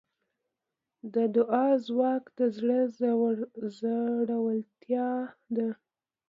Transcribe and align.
د 1.13 1.15
دعا 1.35 1.67
ځواک 1.87 2.23
د 2.37 2.39
زړه 2.57 2.79
زړورتیا 3.73 5.11
ده. 5.55 5.69